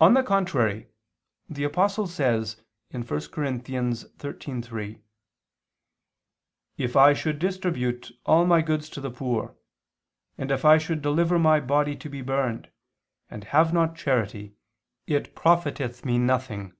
On 0.00 0.14
the 0.14 0.22
contrary, 0.22 0.86
The 1.48 1.64
Apostle 1.64 2.06
says 2.06 2.62
(1 2.92 3.02
Cor. 3.04 3.16
13:3): 3.18 5.00
"If 6.76 6.94
I 6.94 7.12
should 7.12 7.40
distribute 7.40 8.12
all 8.24 8.46
my 8.46 8.62
goods 8.62 8.88
to 8.90 9.00
the 9.00 9.10
poor, 9.10 9.56
and 10.38 10.52
if 10.52 10.64
I 10.64 10.78
should 10.78 11.02
deliver 11.02 11.40
my 11.40 11.58
body 11.58 11.96
to 11.96 12.08
be 12.08 12.22
burned, 12.22 12.70
and 13.28 13.42
have 13.42 13.72
not 13.72 13.96
charity, 13.96 14.54
it 15.08 15.34
profiteth 15.34 16.04
me 16.04 16.18
nothing." 16.18 16.76